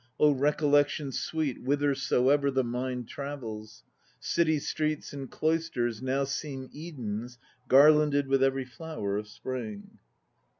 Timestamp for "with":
8.27-8.41